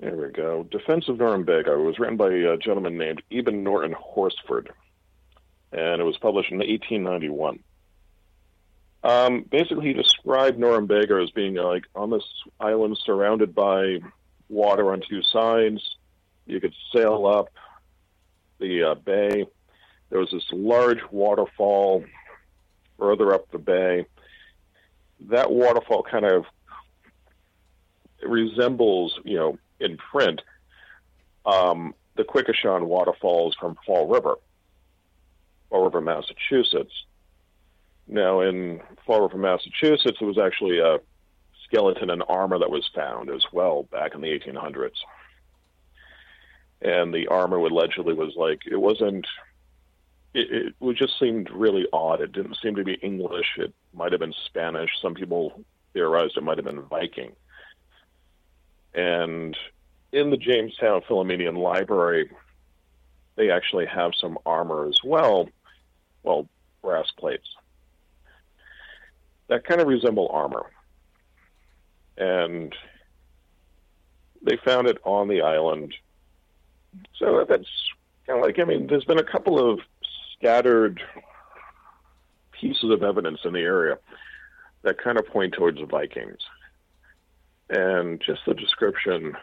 [0.00, 0.64] There we go.
[0.64, 1.68] Defense of Norumbega.
[1.68, 4.70] It was written by a gentleman named Eben Norton Horsford,
[5.72, 7.60] and it was published in 1891.
[9.04, 12.24] Um, basically, he described Norumbega as being like on this
[12.60, 13.98] island surrounded by
[14.48, 15.96] water on two sides
[16.46, 17.48] you could sail up
[18.58, 19.46] the uh, bay.
[20.10, 22.04] There was this large waterfall
[22.98, 24.06] further up the bay.
[25.28, 26.44] That waterfall kind of
[28.22, 30.42] resembles, you know, in print,
[31.44, 34.36] um, the Quequechan waterfalls from Fall River,
[35.70, 36.92] Fall River, Massachusetts.
[38.06, 40.98] Now, in Fall River, Massachusetts, it was actually a
[41.64, 44.96] skeleton and armor that was found as well back in the 1800s
[46.82, 49.26] and the armor allegedly was like it wasn't.
[50.34, 52.20] It, it just seemed really odd.
[52.20, 53.58] It didn't seem to be English.
[53.58, 54.90] It might have been Spanish.
[55.00, 55.62] Some people
[55.92, 57.32] theorized it might have been Viking.
[58.94, 59.56] And
[60.10, 62.30] in the Jamestown Philomenian Library,
[63.36, 65.48] they actually have some armor as well.
[66.22, 66.48] Well,
[66.82, 67.48] brass plates
[69.48, 70.64] that kind of resemble armor.
[72.16, 72.74] And
[74.40, 75.94] they found it on the island
[77.18, 77.68] so that's
[78.26, 79.80] kind of like, I mean, there's been a couple of
[80.42, 81.00] scattered
[82.60, 83.96] pieces of evidence in the area
[84.82, 86.40] that kind of point towards the Vikings.
[87.70, 89.36] And just the description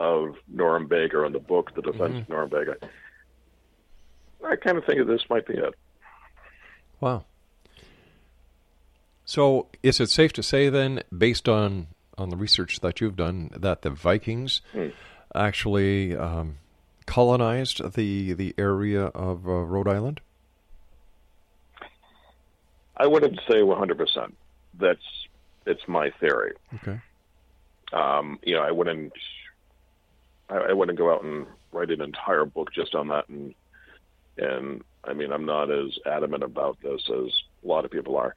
[0.00, 2.32] of Norumbega in the book, The Defense mm-hmm.
[2.32, 2.76] of Norumbega,
[4.44, 5.74] I kind of think that this might be it.
[7.00, 7.26] Wow.
[9.24, 13.50] So, is it safe to say then, based on on the research that you've done,
[13.54, 14.88] that the Vikings hmm.
[15.34, 16.58] actually um,
[17.06, 20.20] colonized the the area of uh, Rhode Island?
[22.96, 23.98] I wouldn't say 100.
[23.98, 24.36] percent
[24.78, 25.00] That's
[25.66, 26.54] it's my theory.
[26.74, 27.00] Okay.
[27.92, 29.12] Um, you know, I wouldn't
[30.48, 33.54] I, I wouldn't go out and write an entire book just on that, and
[34.38, 37.32] and I mean, I'm not as adamant about this as
[37.64, 38.34] a lot of people are.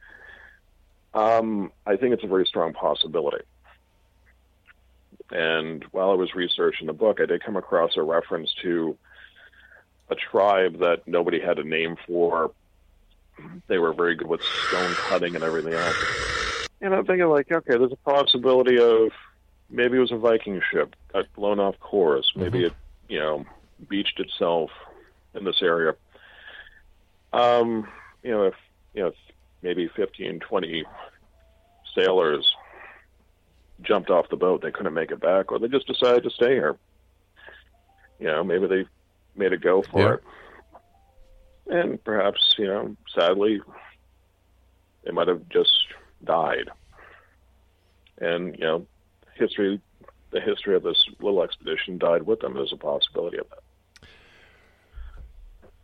[1.14, 3.44] Um, I think it's a very strong possibility.
[5.32, 8.98] And while I was researching the book, I did come across a reference to
[10.10, 12.52] a tribe that nobody had a name for.
[13.68, 16.68] They were very good with stone cutting and everything else.
[16.82, 19.12] And I'm thinking, like, okay, there's a possibility of
[19.70, 22.32] maybe it was a Viking ship got blown off course.
[22.36, 22.68] Maybe mm-hmm.
[22.68, 22.74] it,
[23.08, 23.46] you know,
[23.88, 24.72] beached itself
[25.34, 25.96] in this area.
[27.34, 27.88] Um,
[28.24, 28.56] you know, if
[28.94, 29.16] you know, if
[29.62, 30.86] maybe 15, 20
[31.96, 32.56] sailors
[33.82, 36.54] jumped off the boat, they couldn't make it back, or they just decided to stay
[36.54, 36.78] here.
[38.20, 38.86] You know, maybe they
[39.36, 40.14] made a go for Yeah.
[40.16, 40.24] it,
[41.70, 43.62] and perhaps you know, sadly,
[45.04, 45.88] they might have just
[46.24, 46.70] died.
[48.20, 48.86] And you know,
[49.36, 49.80] history,
[50.32, 52.54] the history of this little expedition died with them.
[52.54, 54.08] There's a possibility of that.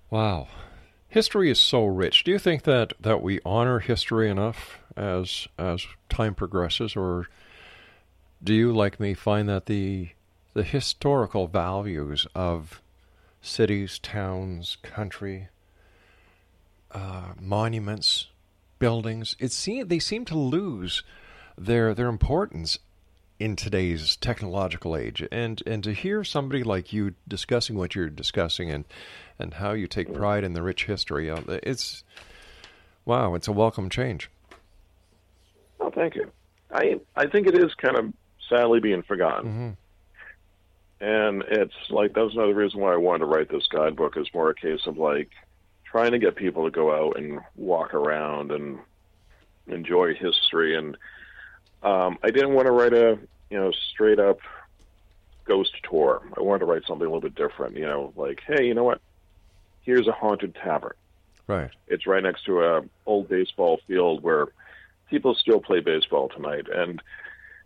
[0.09, 0.47] Wow.
[1.07, 2.23] History is so rich.
[2.23, 7.27] Do you think that, that we honor history enough as as time progresses or
[8.43, 10.09] do you like me find that the
[10.53, 12.81] the historical values of
[13.41, 15.49] cities, towns, country,
[16.96, 18.28] uh, monuments,
[18.80, 21.04] buildings, it seem they seem to lose
[21.58, 22.80] their their importance
[23.38, 28.72] in today's technological age and and to hear somebody like you discussing what you're discussing
[28.72, 28.86] and
[29.38, 32.04] and how you take pride in the rich history uh, it's
[33.04, 34.30] wow it's a welcome change
[35.80, 36.32] Oh, thank you.
[36.72, 38.14] I I think it is kind of
[38.50, 39.78] sadly being forgotten.
[41.02, 44.18] And it's like that was another reason why I wanted to write this guidebook.
[44.18, 45.30] Is more a case of like
[45.86, 48.79] trying to get people to go out and walk around and
[49.67, 50.75] enjoy history.
[50.75, 50.97] And
[51.83, 53.17] um, I didn't want to write a
[53.49, 54.39] you know straight up
[55.45, 56.21] ghost tour.
[56.38, 57.77] I wanted to write something a little bit different.
[57.77, 59.01] You know, like hey, you know what?
[59.81, 60.95] Here's a haunted tavern.
[61.47, 64.47] right It's right next to a old baseball field where
[65.09, 67.01] people still play baseball tonight, and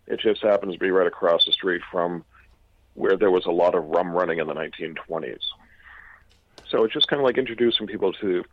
[0.06, 2.24] it just happens to be right across the street from
[2.94, 5.40] where there was a lot of rum running in the 1920s.
[6.70, 8.44] So it's just kind of like introducing people to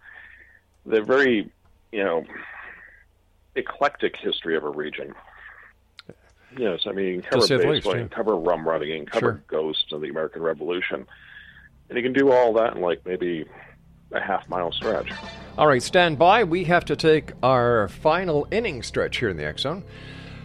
[0.85, 1.49] the very,
[1.91, 2.25] you know,
[3.55, 5.13] eclectic history of a region.
[6.57, 8.07] Yes, I mean, cover baseball, yeah.
[8.07, 9.43] cover rum running, and cover Sure.
[9.47, 11.05] ghosts of the American Revolution,
[11.89, 13.45] and you can do all that in like maybe
[14.11, 15.11] a half mile stretch.
[15.57, 19.45] all right stand by we have to take our final inning stretch here in the
[19.45, 19.83] x zone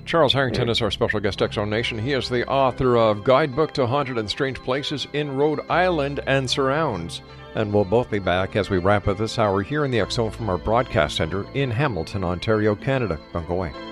[0.04, 0.70] charles harrigan mm.
[0.70, 1.98] is our special guest zone nation.
[1.98, 6.48] He is the author of guidebook to haunted and strange places in rhode island and
[6.48, 7.22] surrounds.
[7.54, 10.14] And we'll both be back as we wrap up this hour here in the x
[10.14, 13.18] zone from our broadcast center in hamilton ontario canada.
[13.32, 13.91] Don't go away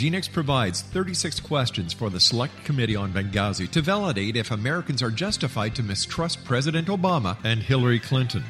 [0.00, 5.10] Genix provides 36 questions for the Select Committee on Benghazi to validate if Americans are
[5.10, 8.42] justified to mistrust President Obama and Hillary Clinton.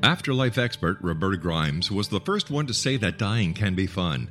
[0.02, 4.30] Afterlife expert Roberta Grimes was the first one to say that dying can be fun.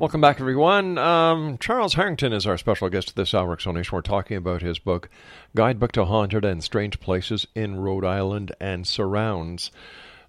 [0.00, 0.96] Welcome back, everyone.
[0.96, 3.92] Um, Charles Harrigan is our special guest this hour, Exonation.
[3.92, 5.10] We're talking about his book,
[5.54, 9.70] Guidebook to Haunted and Strange Places in Rhode Island and Surrounds.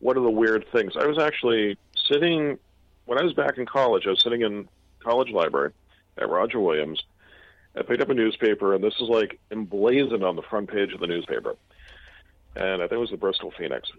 [0.00, 0.94] one of the weird things.
[0.98, 1.78] I was actually
[2.10, 2.58] sitting
[3.04, 4.08] when I was back in college.
[4.08, 4.68] I was sitting in
[4.98, 5.70] college library
[6.18, 7.00] at Roger Williams.
[7.76, 10.98] I picked up a newspaper, and this is like emblazoned on the front page of
[10.98, 11.54] the newspaper.
[12.56, 13.90] And I think it was the Bristol Phoenix.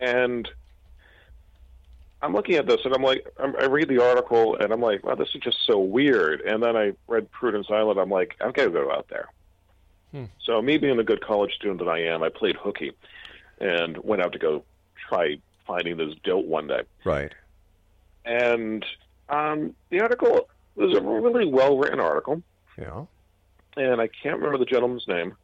[0.00, 0.48] And
[2.20, 5.04] I'm looking at this, and I'm like, I'm, I read the article, and I'm like,
[5.04, 6.40] wow, this is just so weird.
[6.40, 7.98] And then I read Prudence Island.
[8.00, 9.28] I'm like, I've got to go out there.
[10.10, 10.24] Hmm.
[10.42, 12.92] So, me being the good college student that I am, I played hooky
[13.60, 14.64] and went out to go
[15.08, 16.82] try finding this doat one day.
[17.04, 17.32] Right.
[18.24, 18.84] And
[19.28, 22.42] um, the article was a really well written article.
[22.78, 23.04] Yeah.
[23.76, 25.36] And I can't remember the gentleman's name,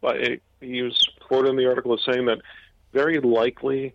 [0.00, 2.40] but it, he was quoted in the article as saying that
[2.92, 3.94] very likely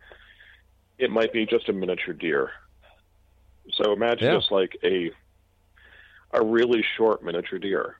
[0.98, 2.52] it might be just a miniature deer.
[3.74, 4.38] So imagine Yeah.
[4.38, 5.12] just like a
[6.32, 8.00] a really short miniature deer.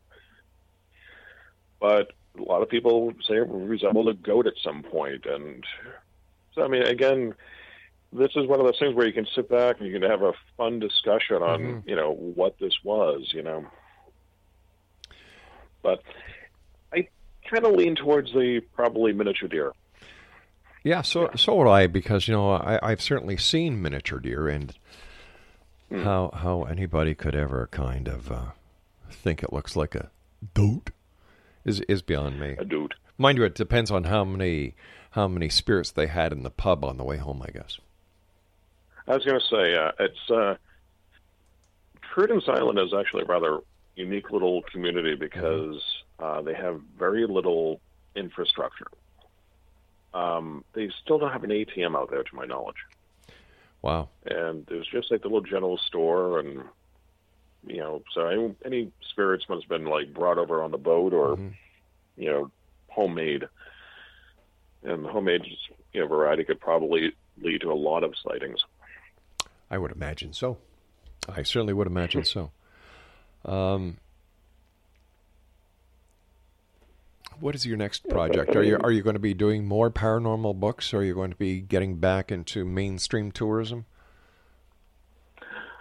[1.80, 5.26] But a lot of people say it resembled a goat at some point.
[5.26, 5.64] and
[6.54, 7.36] so I mean, again,
[8.12, 10.24] this is one of those things where you can sit back and you can have
[10.24, 11.88] a fun discussion on Mhm.
[11.88, 13.66] you know what this was, you know.
[15.84, 16.04] But
[17.50, 19.72] kind of lean towards the probably miniature deer.
[20.84, 24.74] Yeah, so so would I because you know I, I've certainly seen miniature deer and
[25.90, 26.02] Hmm.
[26.04, 28.46] how how anybody could ever kind of uh,
[29.10, 30.10] think it looks like a
[30.54, 30.90] doat
[31.64, 32.58] is is beyond me.
[32.60, 32.94] A doat.
[33.18, 34.76] Mind you, it depends on how many
[35.12, 37.42] how many spirits they had in the pub on the way home.
[37.42, 37.80] I guess.
[39.08, 40.56] I was going to say uh, it's uh,
[42.02, 43.60] Prudence Island is actually a rather
[43.96, 45.82] unique little community because
[46.20, 47.80] uh, they have very little
[48.16, 48.88] infrastructure.
[50.14, 52.78] Um, they still don't have an ATM out there, to my knowledge,
[53.82, 54.10] Wow.
[54.26, 56.64] and there's just like the little general store, and
[57.66, 61.14] you know, so any, any spirits must have been like brought over on the boat
[61.14, 61.38] or
[62.16, 62.52] you know,
[62.88, 63.48] homemade.
[64.84, 65.42] And the homemade
[65.94, 67.12] you know variety could probably
[67.42, 68.60] lead to a lot of sightings.
[69.70, 70.58] I would imagine so.
[71.28, 72.52] I certainly would imagine so.
[73.44, 73.98] Um,
[77.40, 78.56] what is your next project?
[78.56, 80.94] Are you are you going to be doing more paranormal books?
[80.94, 83.86] Or Are you going to be getting back into mainstream tourism?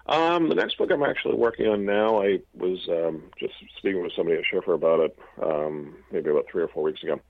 [0.08, 4.12] Um, the next book I'm actually working on now, I was um, just speaking with
[4.14, 7.20] somebody at Schiffer about it um, maybe about three or four weeks ago.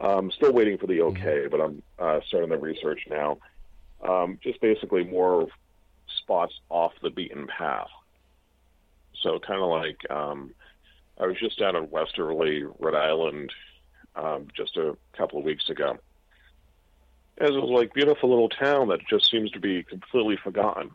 [0.00, 3.36] I'm still waiting for the okay, but I'm uh, starting the research now.
[4.02, 5.48] Um, just basically more
[6.22, 7.90] spots off the beaten path.
[9.22, 10.54] So kind of like um,
[11.20, 13.52] I was just down in Westerly, Rhode Island,
[14.16, 15.98] um, just a couple of weeks ago.
[17.36, 20.90] It was like beautiful little town that just seems to be completely forgotten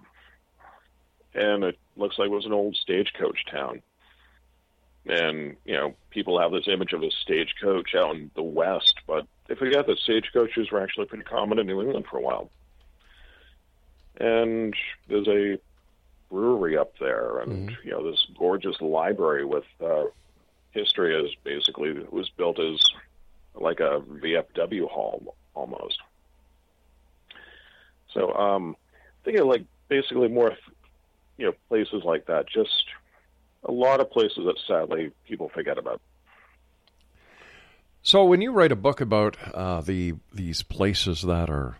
[1.36, 3.82] and it looks like it was an old stagecoach town.
[5.06, 9.28] And you know, people have this image of a stagecoach out in the west, but
[9.48, 12.50] they forget that stagecoaches were actually pretty common in New England for a while.
[14.18, 14.74] And
[15.08, 15.60] there's a
[16.30, 20.06] brewery up there, and you know, this gorgeous library with uh,
[20.72, 22.80] history is basically it was built as
[23.54, 26.00] like a VFW hall almost.
[28.14, 28.76] So, um,
[29.24, 30.56] thinking like basically more
[31.38, 32.48] you know, places like that.
[32.48, 32.86] Just
[33.64, 36.02] a lot of places that sadly people forget about.
[38.02, 41.78] So when you write a book about uh, the these places that are,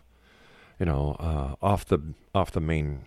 [0.78, 2.00] you know, uh, off the
[2.34, 3.02] off the main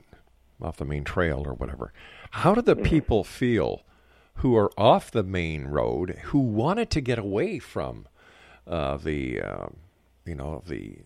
[0.61, 1.93] off the main trail or whatever,
[2.31, 3.83] how do the people feel
[4.35, 8.07] who are off the main road who wanted to get away from
[8.67, 9.67] uh, the uh,
[10.25, 10.99] you know the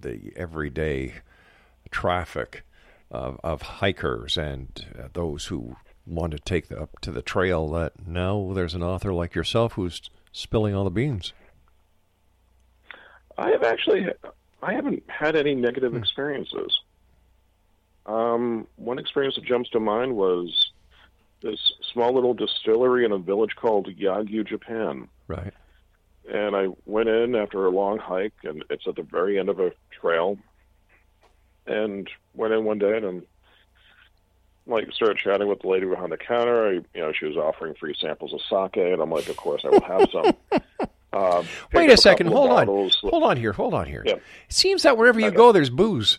[0.00, 1.14] the everyday
[1.90, 2.62] traffic
[3.10, 5.76] of, of hikers and uh, those who
[6.06, 9.74] want to take the, up to the trail that now there's an author like yourself
[9.74, 11.32] who's spilling all the beans.
[13.38, 14.06] I have actually,
[14.62, 16.80] I haven't had any negative experiences.
[18.06, 20.70] Um, one experience that jumps to mind was
[21.42, 21.58] this
[21.92, 25.08] small little distillery in a village called Yagyu, Japan.
[25.28, 25.52] Right.
[26.32, 29.60] And I went in after a long hike, and it's at the very end of
[29.60, 30.38] a trail.
[31.66, 33.26] And went in one day, and I'm
[34.68, 36.68] like started chatting with the lady behind the counter.
[36.68, 39.62] I, you know, she was offering free samples of sake, and I'm like, of course
[39.64, 40.32] I will have some.
[41.12, 41.42] Uh,
[41.72, 42.26] Wait a second.
[42.26, 42.66] Hold on.
[42.66, 43.52] Hold on here.
[43.54, 44.02] Hold on here.
[44.04, 44.14] Yeah.
[44.16, 45.36] It seems that wherever you Okay.
[45.36, 46.18] go, there's booze.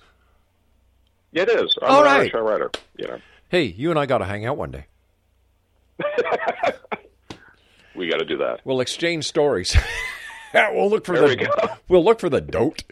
[1.38, 1.76] It is.
[1.82, 2.20] I'm All an right.
[2.22, 2.72] Irish writer.
[2.98, 3.20] You know,
[3.50, 4.86] Hey, you and I got to hang out one day.
[7.96, 8.62] we got to do that.
[8.66, 9.76] We'll exchange stories.
[10.54, 11.36] we'll look for There the.
[11.36, 11.52] we go.
[11.88, 12.84] We'll look for the doat.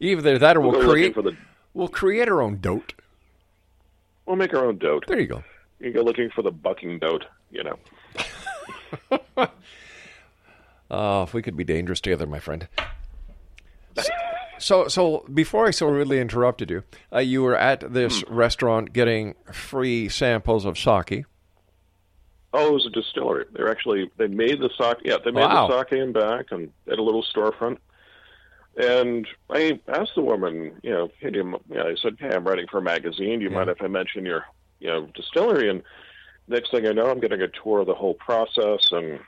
[0.00, 1.14] Either that, or We'll we'll, create.
[1.14, 1.36] for the-
[1.72, 2.92] We'll create our own doat.
[4.26, 5.04] We'll make our own doat.
[5.06, 5.44] There you go.
[5.80, 7.24] You go looking for the bucking doat.
[7.50, 7.78] You know.
[10.90, 12.68] Oh, if we could be dangerous together, my friend.
[14.58, 16.82] So, so before I so rudely interrupted you,
[17.12, 18.34] uh, you were at this Hmm.
[18.34, 21.24] restaurant getting free samples of sake.
[22.52, 23.44] Oh, it was a distillery.
[23.52, 24.98] They're actually they made the sake.
[25.04, 25.68] Yeah, they made Wow.
[25.68, 27.78] the sake and back and at a little storefront.
[28.78, 32.34] And I asked the woman, you know, hey, do you, you know, I said, hey,
[32.34, 33.38] I'm writing for a magazine.
[33.38, 34.44] Do you mind if I mention your,
[34.80, 35.70] you know, distillery?
[35.70, 35.82] And
[36.48, 39.18] next thing I know, I'm getting a tour of the whole process, and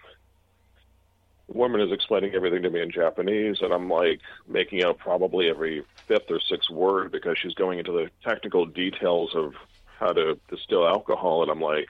[1.48, 5.84] woman is explaining everything to me in Japanese, and I'm like making out probably every
[6.06, 9.54] fifth or sixth word because she's going into the technical details of
[9.98, 11.88] how to distill alcohol, and I'm like,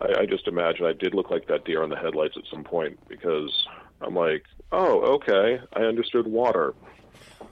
[0.00, 2.64] I, I just imagine I did look like that deer in the headlights at some
[2.64, 3.66] point because
[4.00, 6.74] I'm like, oh, okay, I understood water.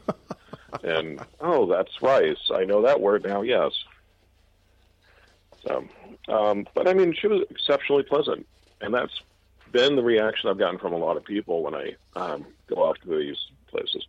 [0.82, 2.50] and oh, that's rice.
[2.52, 3.42] I know that word now.
[3.42, 3.72] Yes.
[5.66, 5.84] So,
[6.28, 8.46] um, but I mean, she was exceptionally pleasant,
[8.80, 9.20] and that's
[9.72, 12.98] been the reaction I've gotten from a lot of people when I um, go off
[12.98, 13.36] to these
[13.68, 14.06] places.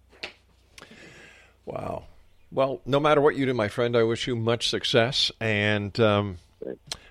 [1.66, 2.05] Wow.
[2.51, 5.32] Well, no matter what you do, my friend, I wish you much success.
[5.39, 6.38] And um,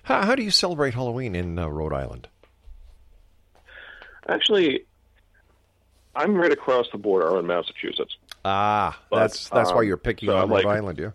[0.02, 2.28] how, how do you celebrate Halloween in uh, Rhode Island?
[4.28, 4.84] Actually,
[6.14, 8.16] I'm right across the border in Massachusetts.
[8.44, 11.10] Ah, But, that's that's why um, you're picking so on Rhode like- Island, yeah.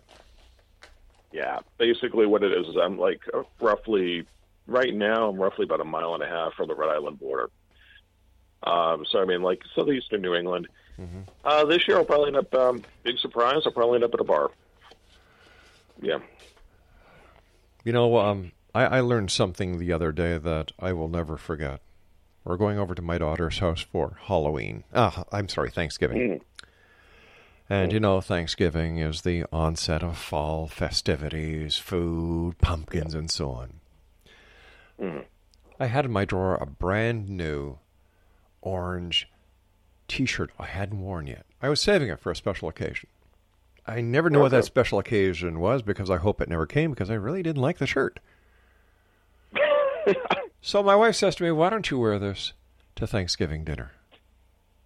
[1.32, 4.26] Yeah, basically what it is is I'm like uh, roughly
[4.66, 7.50] right now I'm roughly about a mile and a half from the Rhode Island border.
[8.62, 10.68] Um, so I mean, like southeastern New England.
[11.44, 13.62] Uh, this year I'll probably end up um, big surprise.
[13.66, 14.50] I'll probably end up at a bar.
[16.00, 16.18] Yeah.
[17.84, 21.80] You know, um, I, I learned something the other day that I will never forget.
[22.44, 24.84] We're going over to my daughter's house for Halloween.
[24.94, 26.40] Ah, I'm sorry, Thanksgiving.
[27.68, 33.80] And you know, Thanksgiving is the onset of fall festivities, food, pumpkins, and so on.
[35.00, 35.20] Mm-hmm.
[35.78, 37.78] I had in my drawer a brand new
[38.62, 39.28] orange
[40.08, 41.46] t shirt I hadn't worn yet.
[41.62, 43.08] I was saving it for a special occasion.
[43.86, 47.10] I never knew what that special occasion was because I hope it never came because
[47.10, 48.18] I really didn't like the shirt.
[50.60, 52.52] so my wife says to me, Why don't you wear this
[52.96, 53.92] to Thanksgiving dinner?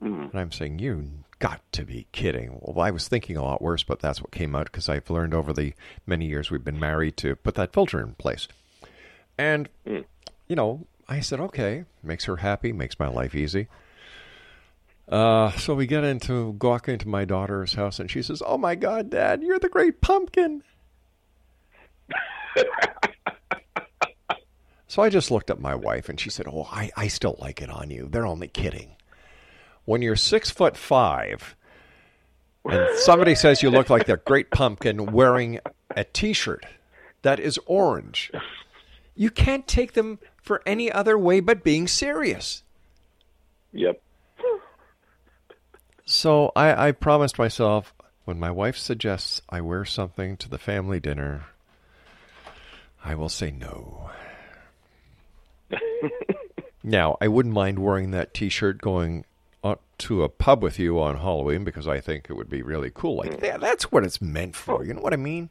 [0.03, 0.23] Mm-hmm.
[0.23, 2.59] And I'm saying, You got to be kidding.
[2.61, 5.33] Well, I was thinking a lot worse, but that's what came out because I've learned
[5.33, 5.73] over the
[6.07, 8.49] many years we've been married to put that filter in place.
[9.41, 13.69] And, you know, I said, Okay, makes her happy, makes my life easy.
[15.09, 18.77] Uh, so we get into walk into my daughter's house, and she says, "Oh my
[18.77, 20.63] God, Dad, you're the great pumpkin."
[24.87, 27.61] so I just looked at my wife, and she said, "Oh, I, I still like
[27.61, 28.09] it on you.
[28.09, 28.95] They're only kidding.
[29.85, 31.57] When you're six foot five,
[32.65, 35.59] and somebody says you look like the great pumpkin wearing
[35.91, 36.67] a T-shirt
[37.23, 38.31] that is orange,
[39.21, 42.63] you can't take them for any other way but being serious."
[43.73, 44.01] Yep.
[46.07, 47.95] So I, I promised myself
[48.25, 51.45] when my wife suggests I wear something to the family dinner,
[53.05, 54.11] I will say no.
[56.83, 59.25] now, I wouldn't mind wearing that t shirt going
[60.01, 63.19] to a pub with you on Halloween because I think it would be really cool.
[63.19, 63.43] Like, mm.
[63.43, 64.81] yeah, that's what it's meant for.
[64.81, 64.83] Oh.
[64.83, 65.51] You know what I mean?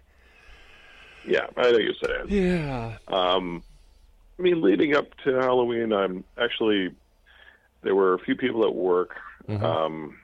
[1.26, 2.30] Yeah, I know you're saying.
[2.30, 2.98] Yeah.
[3.08, 3.64] Um,
[4.38, 6.96] I mean, leading up to Halloween, I'm actually
[7.82, 9.16] there were a few people at work.
[9.48, 9.62] Mhm.
[9.62, 10.20] Um,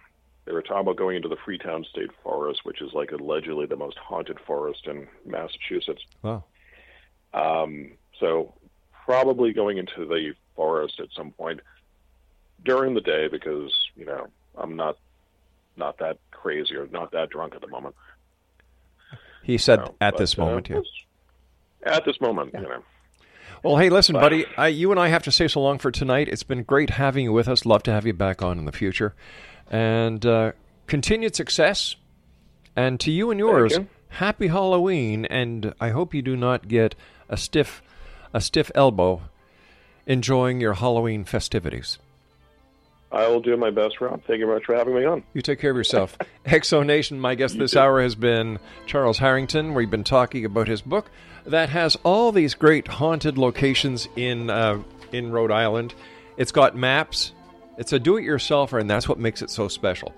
[0.46, 3.76] they were talking about going into the Freetown State Forest, which is like allegedly the
[3.76, 6.06] most haunted forest in Massachusetts.
[6.22, 6.44] Wow.
[7.34, 8.54] Um, so
[9.06, 11.60] probably going into the forest at some point
[12.64, 14.98] during the day because you know I'm not
[15.78, 17.96] not that crazy or not that drunk at the moment.
[19.46, 20.82] He said No, at but, this uh, moment, yeah.
[21.86, 22.84] At this moment, you know.
[23.64, 24.46] Well, hey, listen, But- buddy.
[24.58, 26.28] I, you and I have to say so long for tonight.
[26.28, 27.64] It's been great having you with us.
[27.64, 29.14] Love to have you back on in the future.
[29.70, 30.54] And uh,
[30.88, 31.96] continued success.
[32.76, 33.88] And to you and yours, you.
[34.10, 36.96] happy Halloween, and I hope you do not get
[37.30, 37.82] a stiff
[38.34, 39.22] a stiff elbow
[40.06, 42.00] enjoying your Halloween festivities.
[43.12, 44.22] I will do my best, Rob.
[44.26, 45.24] Thank you very much for having me on.
[45.34, 46.18] You take care of yourself.
[46.46, 49.74] Exo Nation, my guest this hour has been Charles Harrigan.
[49.74, 51.10] We've been talking about his book
[51.46, 54.82] that has all these great haunted locations in uh,
[55.12, 55.94] in Rhode Island.
[56.38, 57.32] It's got maps.
[57.78, 60.14] It's a do-it-yourselfer, and that's what makes it so special.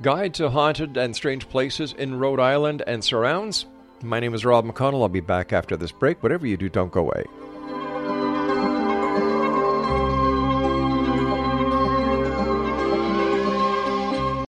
[0.00, 3.66] Guide to haunted and strange places in Rhode Island and surrounds.
[4.02, 5.02] My name is Rob McConnell.
[5.02, 6.22] I'll be back after this break.
[6.22, 7.24] Whatever you do, don't go away.